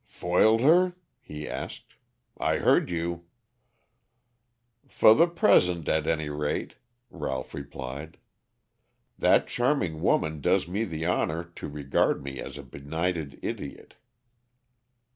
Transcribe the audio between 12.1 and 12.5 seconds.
me